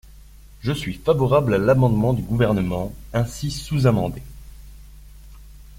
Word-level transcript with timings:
Je 0.63 0.71
suis 0.71 0.95
favorable 0.95 1.53
à 1.53 1.57
l’amendement 1.59 2.13
du 2.13 2.23
Gouvernement 2.23 2.91
ainsi 3.13 3.51
sous-amendé. 3.51 4.23